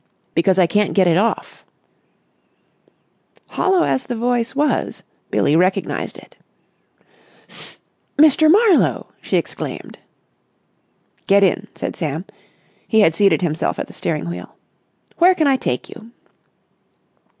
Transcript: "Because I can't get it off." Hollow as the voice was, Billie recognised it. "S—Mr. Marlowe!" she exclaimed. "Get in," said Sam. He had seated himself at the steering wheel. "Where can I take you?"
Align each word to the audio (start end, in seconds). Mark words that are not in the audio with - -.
"Because 0.33 0.57
I 0.57 0.65
can't 0.65 0.95
get 0.95 1.05
it 1.07 1.15
off." 1.19 1.63
Hollow 3.49 3.83
as 3.83 4.05
the 4.05 4.15
voice 4.15 4.55
was, 4.55 5.03
Billie 5.29 5.55
recognised 5.55 6.17
it. 6.17 6.35
"S—Mr. 7.47 8.51
Marlowe!" 8.51 9.11
she 9.21 9.37
exclaimed. 9.37 9.99
"Get 11.27 11.43
in," 11.43 11.67
said 11.75 11.95
Sam. 11.95 12.25
He 12.87 13.01
had 13.01 13.13
seated 13.13 13.43
himself 13.43 13.77
at 13.77 13.85
the 13.85 13.93
steering 13.93 14.27
wheel. 14.27 14.55
"Where 15.19 15.35
can 15.35 15.45
I 15.45 15.55
take 15.55 15.87
you?" 15.87 16.09